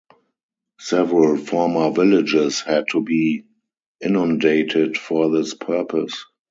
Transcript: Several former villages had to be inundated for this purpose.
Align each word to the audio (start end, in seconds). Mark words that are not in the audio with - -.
Several 0.79 1.37
former 1.37 1.91
villages 1.91 2.59
had 2.61 2.85
to 2.89 3.03
be 3.03 3.43
inundated 4.03 4.97
for 4.97 5.29
this 5.29 5.53
purpose. 5.53 6.25